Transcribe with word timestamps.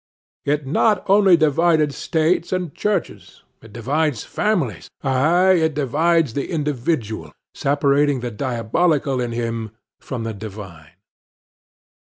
It 0.45 0.65
not 0.65 1.07
only 1.07 1.37
divided 1.37 1.93
states 1.93 2.51
and 2.51 2.73
churches, 2.73 3.43
it 3.61 3.71
divides 3.71 4.23
families; 4.23 4.89
aye, 5.03 5.51
it 5.61 5.75
divides 5.75 6.33
the 6.33 6.49
individual, 6.49 7.31
separating 7.53 8.21
the 8.21 8.31
diabolical 8.31 9.21
in 9.21 9.31
him 9.31 9.69
from 9.99 10.23
the 10.23 10.33
divine. 10.33 10.93